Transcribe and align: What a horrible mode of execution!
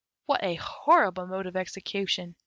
What 0.25 0.43
a 0.43 0.55
horrible 0.55 1.27
mode 1.27 1.45
of 1.45 1.55
execution! 1.55 2.35